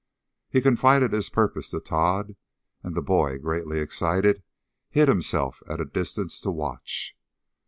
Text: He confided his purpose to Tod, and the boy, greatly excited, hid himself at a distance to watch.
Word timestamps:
He 0.49 0.61
confided 0.61 1.13
his 1.13 1.29
purpose 1.29 1.69
to 1.69 1.79
Tod, 1.79 2.35
and 2.81 2.95
the 2.95 3.03
boy, 3.03 3.37
greatly 3.37 3.77
excited, 3.79 4.41
hid 4.89 5.07
himself 5.07 5.59
at 5.69 5.79
a 5.79 5.85
distance 5.85 6.39
to 6.39 6.49
watch. 6.49 7.15